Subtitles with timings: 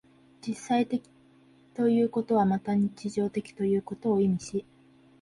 [0.41, 1.03] 実際的
[1.75, 4.65] ということはまた日常的ということを意味し、